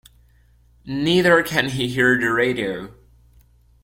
Neither 0.83 1.43
can 1.43 1.69
he 1.69 1.87
hear 1.87 2.17
the 2.19 2.31
radio. 2.33 2.91